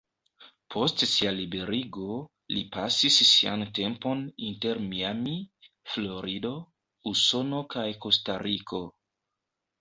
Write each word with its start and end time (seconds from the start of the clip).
Post 0.75 1.01
sia 1.09 1.33
liberigo, 1.39 2.15
li 2.55 2.63
pasis 2.75 3.17
sian 3.31 3.65
tempon 3.79 4.23
inter 4.47 4.81
Miami, 4.87 5.35
Florido, 5.97 6.55
Usono 7.13 7.61
kaj 7.77 7.87
Kostariko. 8.07 8.83